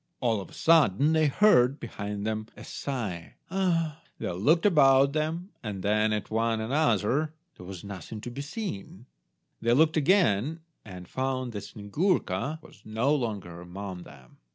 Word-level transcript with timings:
All 0.19 0.41
of 0.41 0.49
a 0.49 0.53
sudden 0.53 1.13
they 1.13 1.27
heard, 1.27 1.79
behind 1.79 2.25
them, 2.25 2.47
a 2.57 2.63
sigh— 2.63 3.35
"Ah!" 3.51 4.01
They 4.17 4.31
looked 4.31 4.65
about 4.65 5.13
them, 5.13 5.51
and 5.61 5.83
then 5.83 6.11
at 6.11 6.31
one 6.31 6.59
another. 6.59 7.35
There 7.55 7.67
was 7.67 7.83
nothing 7.83 8.19
to 8.21 8.31
be 8.31 8.41
seen. 8.41 9.05
They 9.61 9.73
looked 9.73 9.97
again, 9.97 10.61
and 10.83 11.07
found 11.07 11.51
that 11.51 11.65
Snyegurka 11.65 12.63
was 12.63 12.81
no 12.83 13.13
longer 13.13 13.61
among 13.61 14.01
them. 14.01 14.37